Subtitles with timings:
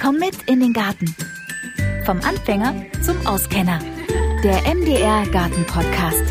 [0.00, 1.14] Komm mit in den Garten.
[2.06, 3.80] Vom Anfänger zum Auskenner.
[4.42, 6.24] Der MDR Garten Podcast.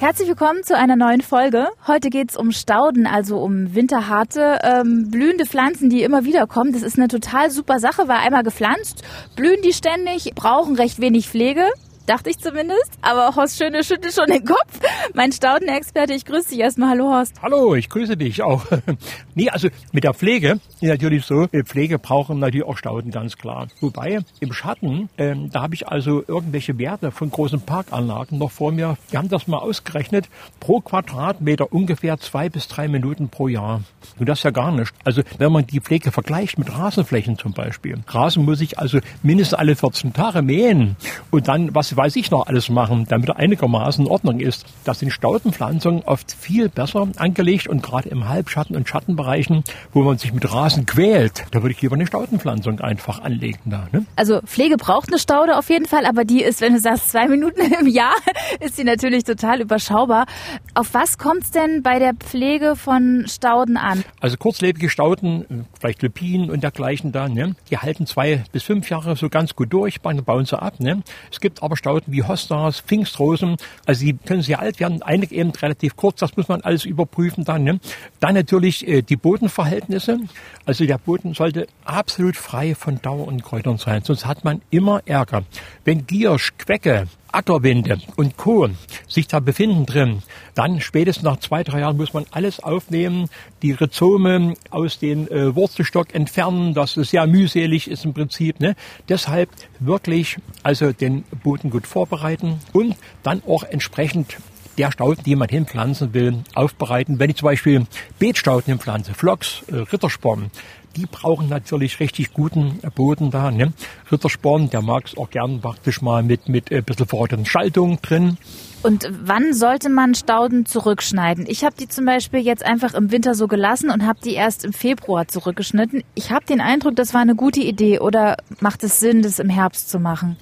[0.00, 1.68] Herzlich willkommen zu einer neuen Folge.
[1.86, 6.72] Heute geht's um Stauden, also um winterharte, ähm, blühende Pflanzen, die immer wieder kommen.
[6.72, 9.04] Das ist eine total super Sache, weil einmal gepflanzt,
[9.36, 11.68] blühen die ständig, brauchen recht wenig Pflege.
[12.06, 12.90] Dachte ich zumindest.
[13.00, 14.80] Aber Horst Schöne schüttelt schon den Kopf.
[15.14, 16.90] Mein Staudenexperte, ich grüße dich erstmal.
[16.90, 17.40] Hallo Horst.
[17.40, 18.66] Hallo, ich grüße dich auch.
[19.34, 23.68] nee, also mit der Pflege ist natürlich so, Pflege brauchen natürlich auch Stauden, ganz klar.
[23.80, 28.70] Wobei im Schatten, ähm, da habe ich also irgendwelche Werte von großen Parkanlagen noch vor
[28.70, 28.98] mir.
[29.10, 30.28] Die haben das mal ausgerechnet.
[30.60, 33.80] Pro Quadratmeter ungefähr zwei bis drei Minuten pro Jahr.
[34.18, 34.92] Und das ist ja gar nicht.
[35.04, 37.98] Also wenn man die Pflege vergleicht mit Rasenflächen zum Beispiel.
[38.06, 40.96] Rasen muss ich also mindestens alle 14 Tage mähen.
[41.30, 44.66] Und dann, was weiß ich noch alles machen, damit er einigermaßen in Ordnung ist.
[44.84, 50.18] Das sind Staudenpflanzungen oft viel besser angelegt und gerade im Halbschatten- und Schattenbereichen, wo man
[50.18, 53.88] sich mit Rasen quält, da würde ich lieber eine Staudenpflanzung einfach anlegen da.
[53.92, 54.06] Ne?
[54.16, 57.28] Also Pflege braucht eine Staude auf jeden Fall, aber die ist, wenn du sagst, zwei
[57.28, 58.14] Minuten im Jahr,
[58.60, 60.26] ist sie natürlich total überschaubar.
[60.74, 64.04] Auf was kommt es denn bei der Pflege von Stauden an?
[64.20, 67.54] Also kurzlebige Stauden, vielleicht Lupinen und dergleichen da, ne?
[67.70, 70.80] die halten zwei bis fünf Jahre so ganz gut durch, bauen sie ab.
[70.80, 71.02] Ne?
[71.30, 75.50] Es gibt aber Stauden wie Hostas, Pfingstrosen, also die können sehr alt werden, einige eben
[75.50, 77.62] relativ kurz, das muss man alles überprüfen dann.
[77.62, 77.78] Ne?
[78.20, 80.20] Dann natürlich äh, die Bodenverhältnisse,
[80.64, 85.02] also der Boden sollte absolut frei von Dauer und Kräutern sein, sonst hat man immer
[85.04, 85.42] Ärger.
[85.84, 88.68] Wenn Giersch, Quecke, Ackerwinde und Co.
[89.08, 90.22] sich da befinden drin,
[90.54, 93.28] dann spätestens nach zwei, drei Jahren muss man alles aufnehmen,
[93.62, 98.60] die Rhizome aus dem äh, Wurzelstock entfernen, das ist sehr mühselig ist im Prinzip.
[98.60, 98.76] Ne?
[99.08, 99.50] Deshalb
[99.80, 104.36] wirklich also den Boden gut vorbereiten und dann auch entsprechend
[104.78, 107.18] der Stauden, die man hinpflanzen will, aufbereiten.
[107.18, 107.86] Wenn ich zum Beispiel
[108.18, 110.50] Beetstauden hinpflanze, Flocks, äh, Rittersporn,
[110.96, 113.50] die brauchen natürlich richtig guten Boden da.
[113.50, 113.72] Ne?
[114.10, 118.38] Rittersporn, der mag es auch gern praktisch mal mit, mit ein bisschen verrotteten Schaltung drin.
[118.82, 121.46] Und wann sollte man Stauden zurückschneiden?
[121.48, 124.64] Ich habe die zum Beispiel jetzt einfach im Winter so gelassen und habe die erst
[124.64, 126.02] im Februar zurückgeschnitten.
[126.14, 129.48] Ich habe den Eindruck, das war eine gute Idee oder macht es Sinn, das im
[129.48, 130.36] Herbst zu machen?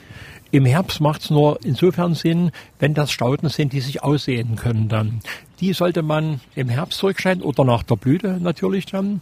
[0.51, 4.89] Im Herbst macht es nur insofern Sinn, wenn das Stauden sind, die sich aussehen können
[4.89, 5.21] dann.
[5.61, 9.21] Die sollte man im Herbst zurückschneiden oder nach der Blüte natürlich dann.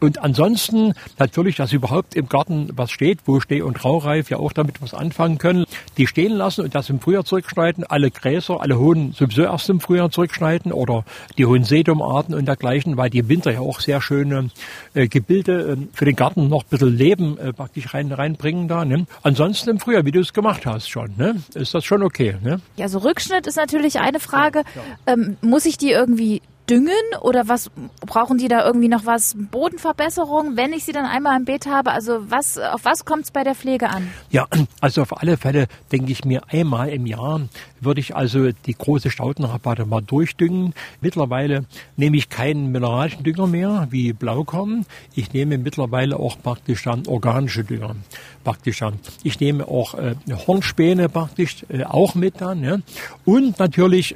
[0.00, 4.52] Und ansonsten natürlich, dass überhaupt im Garten was steht, wo Steh- und Raureif ja auch
[4.52, 5.66] damit was anfangen können,
[5.98, 7.84] die stehen lassen und das im Frühjahr zurückschneiden.
[7.84, 11.04] Alle Gräser, alle hohen sowieso erst im Frühjahr zurückschneiden oder
[11.36, 14.48] die hohen Sedumarten und dergleichen, weil die im Winter ja auch sehr schöne
[14.94, 18.86] äh, Gebilde äh, für den Garten noch ein bisschen Leben äh, praktisch rein, reinbringen da.
[18.86, 19.06] Ne?
[19.22, 21.36] Ansonsten im Frühjahr, wie du es gemacht hast schon, ne?
[21.54, 22.36] ist das schon okay.
[22.42, 22.60] Ne?
[22.76, 24.60] Ja, so Rückschnitt ist natürlich eine Frage.
[24.74, 25.12] Ja, ja.
[25.12, 27.70] Ähm, muss ich die irgendwie düngen oder was
[28.06, 31.90] brauchen die da irgendwie noch was Bodenverbesserung, wenn ich sie dann einmal im Beet habe?
[31.90, 34.08] Also was auf was kommt es bei der Pflege an?
[34.30, 34.46] Ja,
[34.80, 37.40] also auf alle Fälle denke ich mir einmal im Jahr
[37.80, 40.74] würde ich also die große Staudenrabatte mal durchdüngen.
[41.00, 41.64] Mittlerweile
[41.96, 44.86] nehme ich keinen mineralischen Dünger mehr wie Blaukorn.
[45.14, 47.96] Ich nehme mittlerweile auch praktisch dann organische Dünger
[48.44, 48.94] praktisch dann.
[49.22, 50.14] Ich nehme auch äh,
[50.46, 52.62] Hornspäne praktisch äh, auch mit dann.
[52.62, 52.78] Ja.
[53.24, 54.14] Und natürlich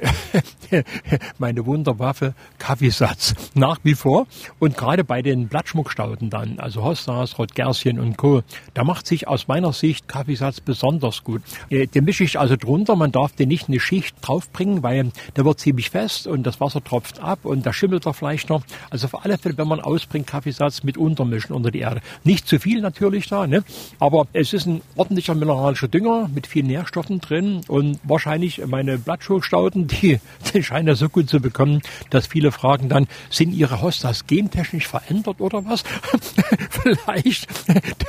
[1.37, 4.27] meine Wunderwaffe Kaffeesatz nach wie vor.
[4.59, 9.47] Und gerade bei den Blattschmuckstauden dann, also Hostas, Rotgerschen und Co., da macht sich aus
[9.47, 11.41] meiner Sicht Kaffeesatz besonders gut.
[11.69, 12.95] Äh, den mische ich also drunter.
[12.95, 16.83] Man darf den nicht eine Schicht draufbringen, weil der wird ziemlich fest und das Wasser
[16.83, 18.63] tropft ab und da schimmelt er vielleicht noch.
[18.89, 22.01] Also auf alle Fälle, wenn man ausbringt, Kaffeesatz mit untermischen unter die Erde.
[22.23, 23.63] Nicht zu viel natürlich da, ne?
[23.99, 29.87] aber es ist ein ordentlicher mineralischer Dünger mit vielen Nährstoffen drin und wahrscheinlich meine Blattschmuckstauden,
[30.01, 30.19] die,
[30.53, 34.89] die scheinen ja so gut zu bekommen, dass viele fragen dann, sind ihre Hostas gentechnisch
[34.89, 35.85] verändert oder was?
[36.69, 37.47] Vielleicht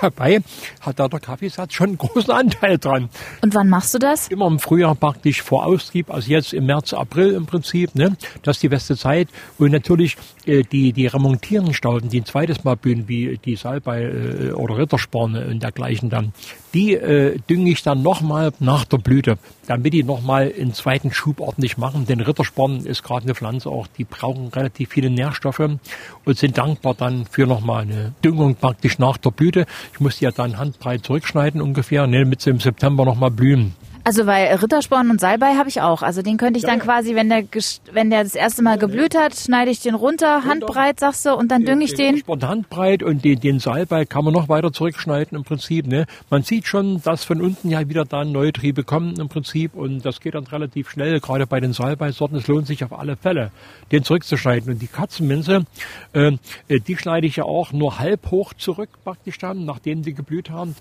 [0.03, 0.41] dabei
[0.81, 3.09] hat da der Kaffeesatz schon einen großen Anteil dran.
[3.43, 4.27] Und wann machst du das?
[4.27, 8.17] Immer im Frühjahr praktisch vor Austrieb, also jetzt im März, April im Prinzip, ne?
[8.43, 9.29] Das ist die beste Zeit.
[9.59, 14.03] Und natürlich äh, die, die remontierenden Stauden, die ein zweites Mal blühen, wie die Salbei
[14.03, 16.33] äh, oder Rittersporne und dergleichen dann,
[16.77, 21.41] die äh, dünge ich dann nochmal nach der Blüte, damit die nochmal einen zweiten Schub
[21.41, 22.05] ordentlich machen.
[22.05, 26.93] Denn Rittersporn ist gerade eine Pflanze auch, die brauchen relativ viele Nährstoffe und sind dankbar
[26.93, 29.65] dann für nochmal eine Düngung praktisch nach der Blüte.
[29.95, 33.75] Ich muss die ja dann handbreit zurückschneiden ungefähr, ne, damit sie im September nochmal blühen.
[34.07, 36.03] Also weil Rittersporn und Salbei habe ich auch.
[36.03, 36.85] Also den könnte ich Ja, dann ja.
[36.85, 37.43] quasi, wenn der
[37.91, 41.49] wenn der das erste Mal geblüht hat, schneide ich den runter, handbreit, sagst du, und
[41.51, 42.23] dann dünge ich den.
[42.25, 45.89] Handbreit und den, den Salbei kann man noch weiter zurückschneiden im Prinzip.
[45.89, 46.07] Ne?
[46.31, 50.07] Man sieht schon, dass von unten ja wieder dann neue Triebe kommen im Prinzip und
[50.07, 52.39] das geht dann relativ schnell, gerade bei den Salbeisorten.
[52.39, 53.51] Es lohnt sich auf alle Fälle,
[53.91, 54.73] den zurückzuschneiden.
[54.73, 55.65] Und die Katzenminze,
[56.13, 56.31] äh,
[56.69, 60.49] äh, die schneide ich ja auch nur halb hoch zurück praktisch dann, nachdem die geblüht
[60.49, 60.77] haben.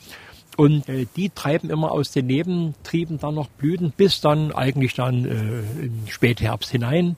[0.57, 5.25] Und äh, die treiben immer aus den Nebentrieben dann noch Blüten bis dann eigentlich dann
[5.25, 7.17] äh, in Spätherbst hinein.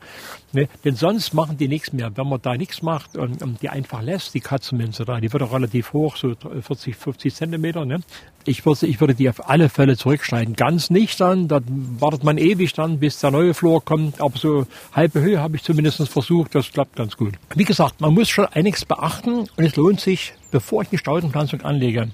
[0.53, 0.67] Ne?
[0.85, 2.15] Denn sonst machen die nichts mehr.
[2.15, 5.44] Wenn man da nichts macht und, und die einfach lässt, die Katzenminze da, die wird
[5.44, 7.85] auch relativ hoch, so 40, 50 Zentimeter.
[7.85, 7.99] Ne?
[8.45, 10.55] Ich, würde, ich würde die auf alle Fälle zurückschneiden.
[10.55, 11.59] Ganz nicht dann, da
[11.99, 14.21] wartet man ewig dann, bis der neue Flor kommt.
[14.21, 17.33] Aber so halbe Höhe habe ich zumindest versucht, das klappt ganz gut.
[17.55, 21.61] Wie gesagt, man muss schon einiges beachten und es lohnt sich, bevor ich eine Staudenpflanzung
[21.61, 22.09] anlege,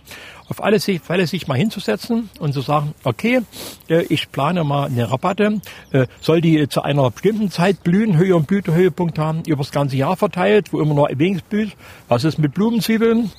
[0.49, 3.41] auf alle Fälle sich mal hinzusetzen und zu sagen, okay,
[3.89, 8.37] äh, ich plane mal eine Rabatte, äh, soll die zu einer bestimmten Zeit blühen, Höhe
[8.37, 11.75] und Blütehöhepunkt haben, über das ganze Jahr verteilt, wo immer nur wenig blüht.
[12.07, 13.29] Was ist mit Blumenzwiebeln?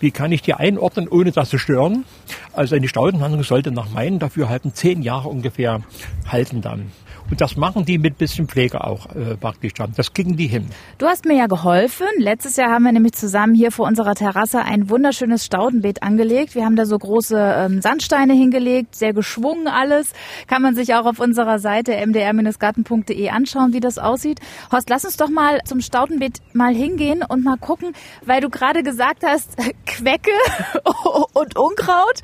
[0.00, 2.06] Wie kann ich die einordnen, ohne dass sie stören?
[2.54, 5.82] Also eine Staudenpflanzung sollte nach meinen Dafürhalten zehn Jahre ungefähr
[6.26, 6.90] halten dann.
[7.30, 9.92] Und das machen die mit bisschen Pflege auch äh, praktisch dann.
[9.96, 10.66] Das kriegen die hin.
[10.98, 12.06] Du hast mir ja geholfen.
[12.18, 16.54] Letztes Jahr haben wir nämlich zusammen hier vor unserer Terrasse ein wunderschönes Staudenbeet angelegt.
[16.54, 20.12] Wir haben da so große ähm, Sandsteine hingelegt, sehr geschwungen alles.
[20.48, 24.40] Kann man sich auch auf unserer Seite mdr-garten.de anschauen, wie das aussieht.
[24.72, 27.92] Horst, lass uns doch mal zum Staudenbeet mal hingehen und mal gucken,
[28.26, 29.56] weil du gerade gesagt hast,
[29.86, 30.32] Quecke
[31.32, 32.22] und Unkraut.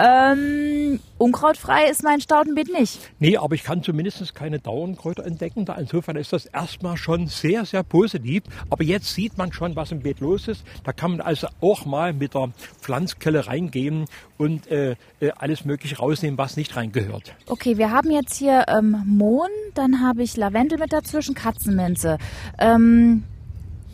[0.00, 2.98] Ähm, unkrautfrei ist mein Staudenbeet nicht.
[3.18, 5.66] Nee, aber ich kann zumindest keine Dauernkräuter entdecken.
[5.66, 8.44] Da insofern ist das erstmal schon sehr, sehr positiv.
[8.70, 10.64] Aber jetzt sieht man schon, was im Beet los ist.
[10.84, 12.50] Da kann man also auch mal mit der
[12.80, 14.06] Pflanzkelle reingehen
[14.38, 17.34] und äh, äh, alles Mögliche rausnehmen, was nicht reingehört.
[17.46, 22.16] Okay, wir haben jetzt hier ähm, Mohn, dann habe ich Lavendel mit dazwischen, Katzenminze.
[22.58, 23.24] Ähm,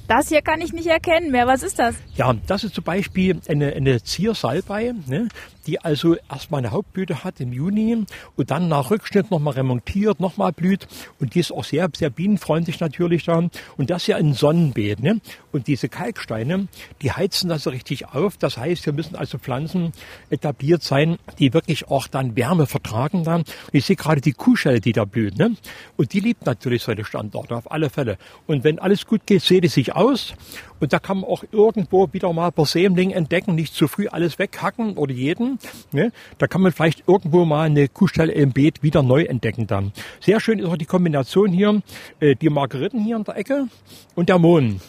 [0.08, 1.46] das hier kann ich nicht erkennen mehr.
[1.46, 1.96] Was ist das?
[2.16, 5.28] Ja, das ist zum Beispiel eine, eine Ziersalbei, ne,
[5.66, 8.04] die also erstmal eine Hauptblüte hat im Juni
[8.36, 10.86] und dann nach Rückschnitt nochmal remontiert, nochmal blüht.
[11.20, 13.48] Und die ist auch sehr, sehr bienenfreundlich natürlich da.
[13.76, 15.00] Und das ja ein Sonnenbeet.
[15.00, 15.20] Ne?
[15.52, 16.68] Und diese Kalksteine,
[17.02, 18.36] die heizen das so richtig auf.
[18.36, 19.92] Das heißt, hier müssen also Pflanzen
[20.30, 23.40] etabliert sein, die wirklich auch dann Wärme vertragen dann.
[23.40, 25.38] Und ich sehe gerade die Kuhschelle, die da blüht.
[25.38, 25.56] Ne?
[25.96, 28.18] Und die liebt natürlich solche Standorte auf alle Fälle.
[28.46, 30.34] Und wenn alles gut geht, seht es sich aus.
[30.78, 34.38] Und da kann man auch irgendwo wieder mal per Sämling entdecken, nicht zu früh alles
[34.38, 35.58] weghacken oder jeden.
[35.92, 36.12] Ne?
[36.38, 39.92] Da kann man vielleicht irgendwo mal eine Kuhstelle im Beet wieder neu entdecken dann.
[40.20, 41.82] Sehr schön ist auch die Kombination hier,
[42.20, 43.68] äh, die Margeriten hier in der Ecke
[44.14, 44.80] und der Mohn.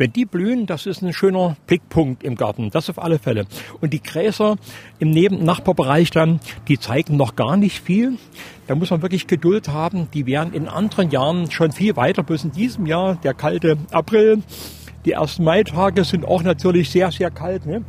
[0.00, 3.44] Wenn die blühen, das ist ein schöner Blickpunkt im Garten, das auf alle Fälle.
[3.82, 4.56] Und die Gräser
[4.98, 8.14] im Neben-Nachbarbereich dann, die zeigen noch gar nicht viel.
[8.66, 10.08] Da muss man wirklich Geduld haben.
[10.14, 14.42] Die wären in anderen Jahren schon viel weiter, bloß in diesem Jahr, der kalte April,
[15.04, 17.66] die ersten Maitage sind auch natürlich sehr, sehr kalt.
[17.66, 17.84] Ne?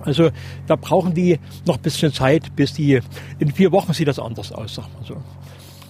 [0.00, 0.28] Also
[0.66, 3.00] da brauchen die noch ein bisschen Zeit, bis die,
[3.38, 5.16] in vier Wochen sieht das anders aus, sag mal so.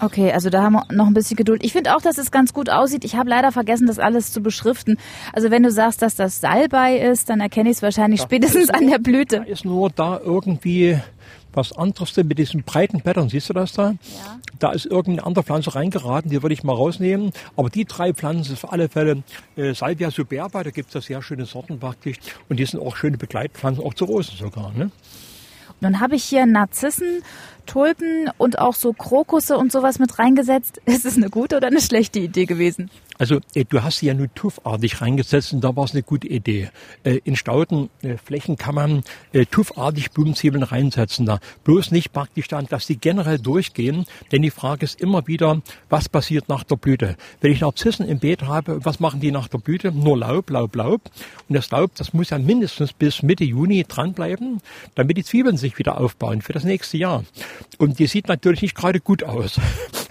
[0.00, 1.65] Okay, also da haben wir noch ein bisschen Geduld.
[1.65, 3.05] Ich finde auch, dass es ganz gut aussieht.
[3.05, 4.97] Ich habe leider vergessen, das alles zu beschriften.
[5.33, 8.87] Also wenn du sagst, dass das Salbei ist, dann erkenne ich es wahrscheinlich spätestens an
[8.87, 9.37] der Da Blüte.
[9.47, 10.99] ist nur da irgendwie
[11.53, 13.29] was anderes mit diesen breiten Blättern.
[13.29, 13.91] Siehst du das da?
[13.91, 13.97] Ja.
[14.59, 17.33] Da ist irgendeine andere Pflanze reingeraten, die würde ich mal rausnehmen.
[17.56, 19.23] Aber die drei Pflanzen sind auf alle Fälle
[19.56, 22.19] äh, Salvia superba, da gibt es ja sehr schöne Sorten praktisch.
[22.49, 24.73] Und die sind auch schöne Begleitpflanzen, auch zu Rosen sogar.
[24.73, 24.91] Ne?
[25.81, 27.23] Nun habe ich hier Narzissen,
[27.67, 30.81] Tulpen und auch so Krokusse und sowas mit reingesetzt.
[30.87, 32.91] Ist es eine gute oder eine schlechte Idee gewesen?
[33.19, 36.29] Also äh, du hast sie ja nur tuffartig reingesetzt und da war es eine gute
[36.29, 36.70] Idee.
[37.05, 41.40] Äh, in Staudenflächen kann man äh, tuffartig Blumenzwiebeln reinsetzen da.
[41.64, 46.09] Bloß nicht praktisch dann, dass die generell durchgehen, denn die Frage ist immer wieder, was
[46.09, 47.16] passiert nach der Blüte?
[47.40, 49.93] Wenn ich Narzissen im Beet habe, was machen die nach der Blüte?
[49.93, 51.02] Nur Laub, Laub, Laub.
[51.49, 54.61] Und das Laub, das muss ja mindestens bis Mitte Juni dranbleiben,
[54.95, 57.25] damit die Zwiebeln sich wieder aufbauen für das nächste Jahr.
[57.78, 59.61] Und die sieht natürlich nicht gerade gut aus.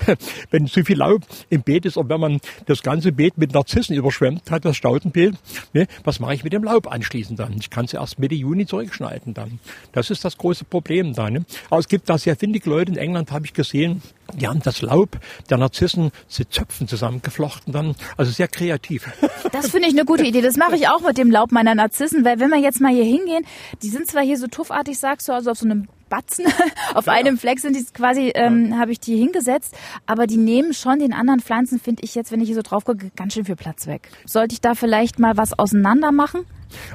[0.51, 3.95] wenn zu viel Laub im Beet ist und wenn man das ganze Beet mit Narzissen
[3.95, 5.35] überschwemmt hat, das Staudenbeet,
[5.73, 7.53] ne, was mache ich mit dem Laub anschließend dann?
[7.59, 9.59] Ich kann es erst Mitte Juni zurückschneiden dann.
[9.91, 11.29] Das ist das große Problem da.
[11.29, 11.45] Ne?
[11.69, 14.01] Aber es gibt da sehr findige Leute in England, habe ich gesehen,
[14.33, 15.17] die haben das Laub
[15.49, 17.95] der Narzissen zu Zöpfen zusammengeflochten dann.
[18.17, 19.07] Also sehr kreativ.
[19.51, 20.41] Das finde ich eine gute Idee.
[20.41, 23.05] Das mache ich auch mit dem Laub meiner Narzissen, weil wenn wir jetzt mal hier
[23.05, 23.45] hingehen,
[23.81, 26.45] die sind zwar hier so tuffartig, sagst du, also auf so einem Batzen,
[26.93, 30.99] auf einem Fleck sind die quasi, ähm, habe ich die hingesetzt, aber die nehmen schon
[30.99, 33.55] den anderen Pflanzen, finde ich jetzt, wenn ich hier so drauf gucke, ganz schön viel
[33.55, 34.09] Platz weg.
[34.25, 36.45] Sollte ich da vielleicht mal was auseinander machen?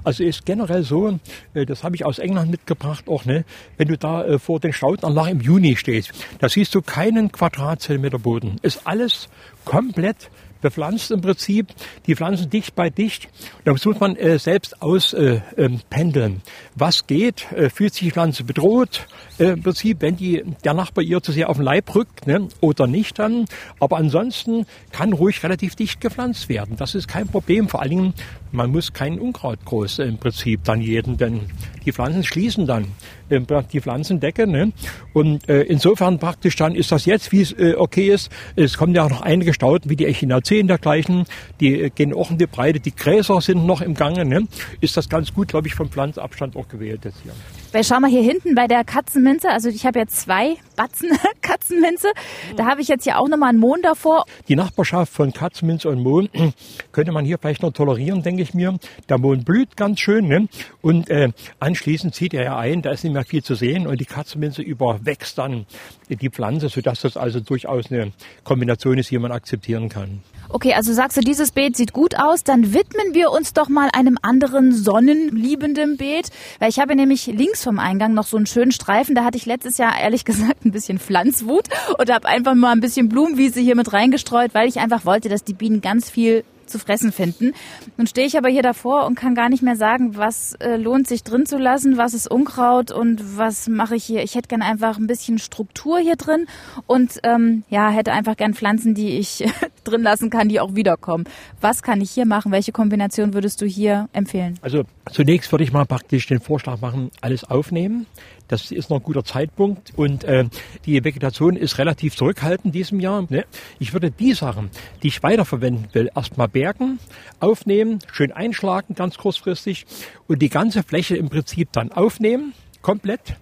[0.05, 1.19] Also ist generell so,
[1.55, 3.45] äh, das habe ich aus England mitgebracht auch, ne,
[3.77, 8.19] wenn du da äh, vor den Staudenanlagen im Juni stehst, da siehst du keinen Quadratzentimeter
[8.19, 8.57] Boden.
[8.63, 9.29] Ist alles
[9.65, 10.31] komplett
[10.63, 11.67] bepflanzt im Prinzip,
[12.07, 13.29] die Pflanzen dicht bei dicht.
[13.65, 15.53] Da muss man äh, selbst auspendeln.
[15.97, 16.41] Äh, ähm,
[16.75, 17.53] Was geht?
[17.53, 19.07] Äh, fühlt sich die Pflanze bedroht?
[19.39, 22.49] Äh, Im Prinzip, wenn die, der Nachbar ihr zu sehr auf den Leib rückt ne?
[22.61, 23.45] oder nicht dann.
[23.81, 26.77] Aber ansonsten kann ruhig relativ dicht gepflanzt werden.
[26.77, 27.69] Das ist kein Problem.
[27.69, 28.15] Vor allen Dingen,
[28.53, 31.41] man muss kein Unkraut groß äh, im Prinzip dann jeden, denn
[31.85, 32.87] die Pflanzen schließen dann
[33.29, 33.41] äh,
[33.73, 34.47] die Pflanzendecke.
[34.47, 34.73] Ne?
[35.13, 38.31] Und äh, insofern praktisch dann ist das jetzt, wie es äh, okay ist.
[38.57, 41.25] Es kommen ja auch noch einige Stauden, wie die Echinaceen dergleichen,
[41.61, 42.81] die äh, gehen auch in die Breite.
[42.81, 44.25] Die Gräser sind noch im Gange.
[44.25, 44.47] Ne?
[44.81, 47.33] Ist das ganz gut, glaube ich, vom Pflanzabstand auch gewählt jetzt hier.
[47.73, 51.11] Weil schau mal hier hinten bei der Katzenminze, also ich habe ja zwei Batzen
[51.41, 52.09] Katzenminze,
[52.55, 54.27] da habe ich jetzt hier auch nochmal einen Mohn davor.
[54.49, 56.29] Die Nachbarschaft von Katzenminze und Mohn
[56.93, 58.79] könnte man hier vielleicht noch tolerieren, denke ich mir.
[59.09, 60.49] Der Mohn blüht ganz schön ne?
[60.83, 64.03] und äh, anschließend zieht er ja ein, da ist nicht mehr viel zu sehen und
[64.03, 65.65] die Katzenminze überwächst dann
[66.11, 68.13] die Pflanze, sodass das also durchaus eine
[68.45, 70.21] Kombination ist, die man akzeptieren kann.
[70.55, 73.89] Okay, also sagst du, dieses Beet sieht gut aus, dann widmen wir uns doch mal
[73.95, 76.29] einem anderen sonnenliebenden Beet,
[76.59, 79.47] weil ich habe nämlich links vom Eingang noch so einen schönen Streifen, da hatte ich
[79.47, 81.69] letztes Jahr ehrlich gesagt ein bisschen Pflanzwut
[81.99, 85.43] und habe einfach mal ein bisschen Blumenwiese hier mit reingestreut, weil ich einfach wollte, dass
[85.43, 87.53] die Bienen ganz viel zu fressen finden.
[87.97, 91.07] Nun stehe ich aber hier davor und kann gar nicht mehr sagen, was äh, lohnt
[91.07, 94.23] sich drin zu lassen, was ist Unkraut und was mache ich hier.
[94.23, 96.47] Ich hätte gern einfach ein bisschen Struktur hier drin
[96.87, 99.45] und ähm, ja, hätte einfach gern Pflanzen, die ich
[99.85, 101.25] drin lassen kann, die auch wiederkommen.
[101.61, 102.51] Was kann ich hier machen?
[102.51, 104.59] Welche Kombination würdest du hier empfehlen?
[104.63, 108.07] Also zunächst würde ich mal praktisch den Vorschlag machen, alles aufnehmen.
[108.53, 110.45] Das ist noch ein guter Zeitpunkt und äh,
[110.85, 113.25] die Vegetation ist relativ zurückhaltend diesem Jahr.
[113.31, 113.47] Ne?
[113.79, 114.69] Ich würde die Sachen,
[115.03, 116.99] die ich weiterverwenden will, erstmal bergen,
[117.41, 119.87] aufnehmen, schön einschlagen, ganz kurzfristig
[120.29, 123.37] und die ganze Fläche im Prinzip dann aufnehmen, komplett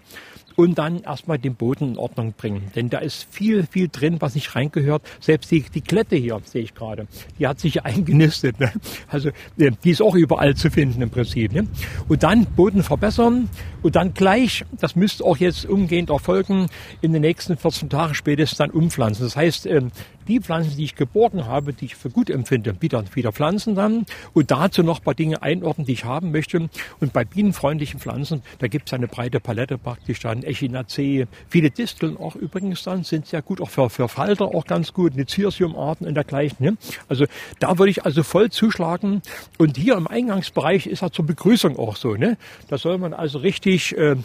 [0.57, 2.71] und dann erstmal den Boden in Ordnung bringen.
[2.75, 5.03] Denn da ist viel, viel drin, was nicht reingehört.
[5.21, 7.07] Selbst die, die Klette hier, sehe ich gerade,
[7.39, 8.61] die hat sich eingenistet.
[8.61, 8.73] Ne?
[9.09, 11.53] Also äh, die ist auch überall zu finden im Prinzip.
[11.53, 11.67] Ne?
[12.09, 13.49] Und dann Boden verbessern
[13.83, 16.67] und dann gleich, das müsste auch jetzt umgehend erfolgen,
[17.01, 19.25] in den nächsten 14 Tagen spätestens dann umpflanzen.
[19.25, 19.91] Das heißt, ähm,
[20.31, 24.07] die Pflanzen, die ich geborgen habe, die ich für gut empfinde, wieder, wieder pflanzen dann
[24.33, 26.69] und dazu noch ein paar Dinge einordnen, die ich haben möchte.
[27.01, 32.17] Und bei bienenfreundlichen Pflanzen, da gibt es eine breite Palette praktisch dann, Echinacee, viele Disteln
[32.17, 36.15] auch übrigens dann, sind sehr gut, auch für, für Falter auch ganz gut, Nizirsiumarten und
[36.15, 36.65] dergleichen.
[36.65, 36.77] Ne?
[37.09, 37.27] Also
[37.59, 39.23] da würde ich also voll zuschlagen.
[39.59, 42.15] Und hier im Eingangsbereich ist er zur Begrüßung auch so.
[42.15, 42.37] Ne?
[42.69, 44.17] Da soll man also richtig äh,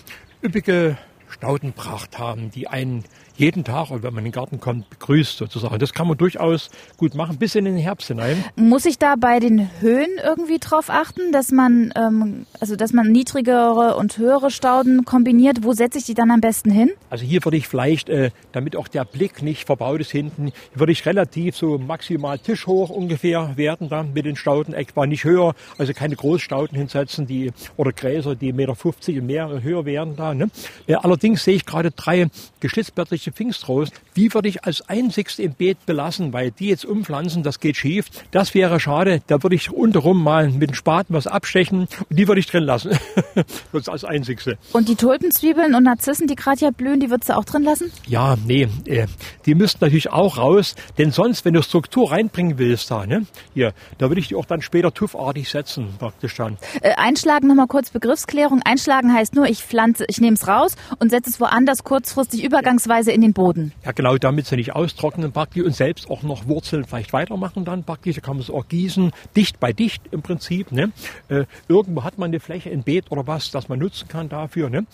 [0.44, 0.98] üppige
[1.30, 3.04] Staudenpracht haben, die einen
[3.38, 5.78] jeden Tag, wenn man in den Garten kommt, begrüßt sozusagen.
[5.80, 8.44] Das kann man durchaus gut machen, bis in den Herbst hinein.
[8.56, 13.12] Muss ich da bei den Höhen irgendwie drauf achten, dass man, ähm, also dass man
[13.12, 15.64] niedrigere und höhere Stauden kombiniert?
[15.64, 16.92] Wo setze ich die dann am besten hin?
[17.10, 20.92] Also hier würde ich vielleicht, äh, damit auch der Blick nicht verbaut ist hinten, würde
[20.92, 25.94] ich relativ so maximal tischhoch ungefähr werden dann mit den Stauden, etwa nicht höher, also
[25.94, 30.34] keine Großstauden hinsetzen, die oder Gräser, die 1,50 Meter und mehr höher werden da.
[30.34, 30.50] Ne?
[30.88, 32.28] Äh, allerdings sehe ich gerade drei
[32.60, 37.44] geschlitzblättrige solche Pfingstrosen, die würde ich als einzigste im Beet belassen, weil die jetzt umpflanzen,
[37.44, 38.08] das geht schief.
[38.32, 39.22] Das wäre schade.
[39.28, 42.64] Da würde ich unterrum mal mit dem Spaten was abstechen und die würde ich drin
[42.64, 42.92] lassen.
[43.74, 44.58] das als einzigste.
[44.74, 47.92] Und die Tulpenzwiebeln und Narzissen, die gerade hier blühen, die würdest du auch drin lassen?
[48.08, 49.08] Ja, nee, äh,
[49.46, 53.74] die müssten natürlich auch raus, denn sonst, wenn du Struktur reinbringen willst da, ne, hier,
[53.98, 56.58] da würde ich die auch dann später tuffartig setzen, praktisch dann.
[56.82, 58.62] Äh, einschlagen, nochmal kurz Begriffsklärung.
[58.64, 63.12] Einschlagen heißt nur, ich pflanze, ich nehme es raus und setze es woanders kurzfristig übergangsweise
[63.16, 63.72] in den Boden.
[63.86, 67.84] Ja, genau, damit sie nicht austrocknen praktisch und selbst auch noch Wurzeln vielleicht weitermachen dann
[67.84, 68.16] praktisch.
[68.16, 70.72] Da kann man es auch gießen, dicht bei dicht im Prinzip.
[70.72, 70.92] Ne?
[71.30, 74.70] Äh, irgendwo hat man eine Fläche, ein Beet oder was, das man nutzen kann dafür.
[74.70, 74.86] Ne?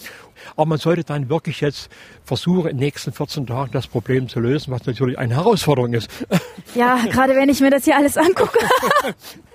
[0.56, 1.90] Aber man sollte dann wirklich jetzt
[2.24, 6.10] versuchen, in den nächsten 14 Tagen das Problem zu lösen, was natürlich eine Herausforderung ist.
[6.74, 8.58] Ja, gerade wenn ich mir das hier alles angucke.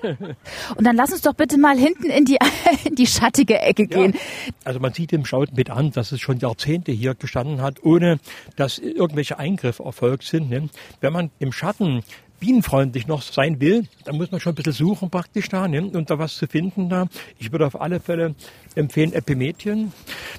[0.77, 2.37] Und dann lass uns doch bitte mal hinten in die,
[2.85, 4.13] in die schattige Ecke gehen.
[4.13, 8.19] Ja, also man sieht dem mit an, dass es schon Jahrzehnte hier gestanden hat, ohne
[8.57, 10.51] dass irgendwelche Eingriffe erfolgt sind.
[10.51, 10.69] Ne?
[11.01, 12.03] Wenn man im Schatten
[12.41, 15.83] bienenfreundlich noch sein will, dann muss man schon ein bisschen suchen praktisch da, ne?
[15.83, 17.07] und da was zu finden da.
[17.39, 18.35] Ich würde auf alle Fälle
[18.75, 19.93] empfehlen Epimetien.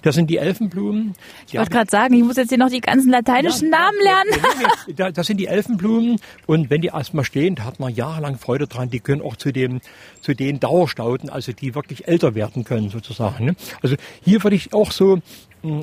[0.03, 1.15] Das sind die Elfenblumen.
[1.47, 5.13] Ich wollte gerade sagen, ich muss jetzt hier noch die ganzen lateinischen ja, Namen lernen.
[5.13, 8.89] das sind die Elfenblumen und wenn die erstmal stehen, da hat man jahrelang Freude dran.
[8.89, 9.81] Die können auch zu dem,
[10.21, 13.45] zu den Dauerstauden, also die wirklich älter werden können sozusagen.
[13.45, 13.55] Ne?
[13.81, 15.19] Also hier würde ich auch so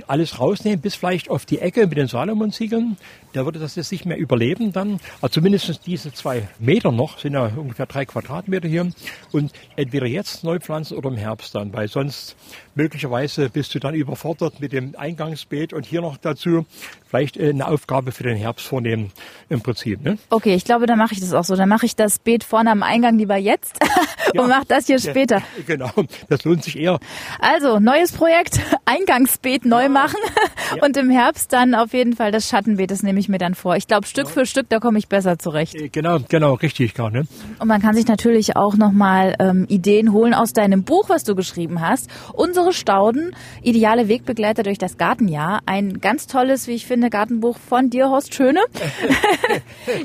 [0.06, 2.96] alles rausnehmen, bis vielleicht auf die Ecke mit den Salomon-Ziegeln.
[3.34, 5.00] Der würde das jetzt nicht mehr überleben dann.
[5.20, 8.90] Also zumindest diese zwei Meter noch, sind ja ungefähr drei Quadratmeter hier.
[9.32, 12.36] Und entweder jetzt neu pflanzen oder im Herbst dann, weil sonst
[12.74, 16.66] möglicherweise bist du dann überfordert mit dem Eingangsbeet und hier noch dazu
[17.06, 19.12] vielleicht äh, eine Aufgabe für den Herbst vornehmen
[19.48, 20.02] im Prinzip.
[20.02, 20.18] Ne?
[20.30, 21.56] Okay, ich glaube, dann mache ich das auch so.
[21.56, 23.78] Dann mache ich das Beet vorne am Eingang lieber jetzt
[24.32, 24.46] und Ja.
[24.46, 25.42] mache das hier später.
[25.66, 25.90] Genau,
[26.28, 26.98] das lohnt sich eher.
[27.38, 30.18] Also, neues Projekt, Eingangsbeet neu machen
[30.82, 33.76] und im Herbst dann auf jeden Fall das Schattenbeet, das nehme ich mir dann vor.
[33.76, 35.74] Ich glaube, Stück für Stück, da komme ich besser zurecht.
[35.74, 37.22] Äh, Genau, genau, richtig, gar, ne?
[37.60, 41.34] Und man kann sich natürlich auch nochmal ähm, Ideen holen aus deinem Buch, was du
[41.34, 42.08] geschrieben hast.
[42.32, 45.60] Unsere Stauden, ideale Wegbegleiter durch das Gartenjahr.
[45.66, 48.60] Ein ganz tolles, wie ich finde, Gartenbuch von dir, Horst Schöne.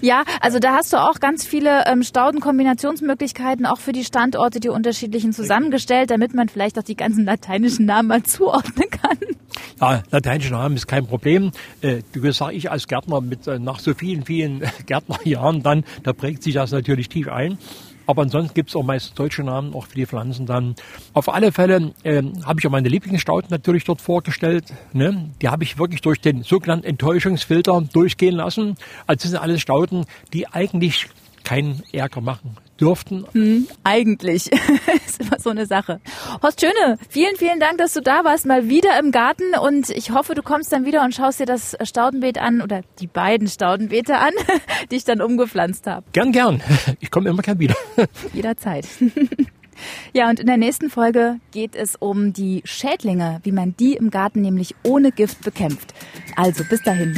[0.01, 4.69] ja, also da hast du auch ganz viele ähm, Staudenkombinationsmöglichkeiten, auch für die Standorte, die
[4.69, 9.17] unterschiedlichen zusammengestellt, damit man vielleicht auch die ganzen lateinischen Namen mal zuordnen kann.
[9.79, 11.51] Ja, lateinische Namen ist kein Problem.
[11.81, 16.11] Äh, du sag ich als Gärtner mit äh, nach so vielen, vielen Gärtnerjahren dann, da
[16.11, 17.59] prägt sich das natürlich tief ein.
[18.07, 20.73] Aber ansonsten gibt's auch meist deutsche Namen, auch für die Pflanzen dann.
[21.13, 24.73] Auf alle Fälle ähm, habe ich auch meine Lieblingsstauden natürlich dort vorgestellt.
[24.93, 25.29] Ne?
[25.43, 28.77] Die habe ich wirklich durch den sogenannten Enttäuschungsfilter durchgehen lassen.
[29.05, 31.07] Also das sind alles Stauden, die eigentlich
[31.43, 33.67] keinen Ärger machen dürften.
[33.83, 34.51] Eigentlich.
[35.05, 35.99] ist immer so eine Sache.
[36.41, 40.11] Horst Schöne, vielen, vielen Dank, dass du da warst, mal wieder im Garten und ich
[40.11, 44.17] hoffe, du kommst dann wieder und schaust dir das Staudenbeet an oder die beiden Staudenbeete
[44.17, 44.31] an,
[44.91, 46.05] die ich dann umgepflanzt habe.
[46.13, 46.61] Gern, gern.
[47.01, 47.75] Ich komme immer gern wieder.
[48.33, 48.85] Jederzeit.
[50.13, 54.09] Ja, und in der nächsten Folge geht es um die Schädlinge, wie man die im
[54.09, 55.93] Garten nämlich ohne Gift bekämpft.
[56.35, 57.15] Also bis dahin.